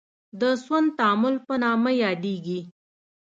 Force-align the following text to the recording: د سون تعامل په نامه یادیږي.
د 0.41 0.43
سون 0.63 0.83
تعامل 0.97 1.35
په 1.47 1.53
نامه 1.63 1.91
یادیږي. 2.03 2.59